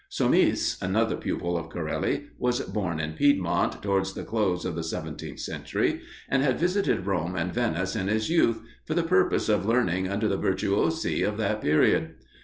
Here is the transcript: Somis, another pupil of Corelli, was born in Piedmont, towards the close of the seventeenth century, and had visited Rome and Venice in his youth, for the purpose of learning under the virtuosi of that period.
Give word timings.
Somis, 0.09 0.81
another 0.81 1.15
pupil 1.15 1.55
of 1.55 1.69
Corelli, 1.69 2.29
was 2.39 2.59
born 2.61 2.99
in 2.99 3.13
Piedmont, 3.13 3.83
towards 3.83 4.13
the 4.15 4.23
close 4.23 4.65
of 4.65 4.73
the 4.73 4.81
seventeenth 4.83 5.39
century, 5.41 6.01
and 6.27 6.41
had 6.41 6.57
visited 6.59 7.05
Rome 7.05 7.35
and 7.35 7.53
Venice 7.53 7.95
in 7.95 8.07
his 8.07 8.27
youth, 8.27 8.63
for 8.87 8.95
the 8.95 9.03
purpose 9.03 9.47
of 9.47 9.67
learning 9.67 10.09
under 10.09 10.27
the 10.27 10.37
virtuosi 10.39 11.21
of 11.21 11.37
that 11.37 11.61
period. 11.61 12.15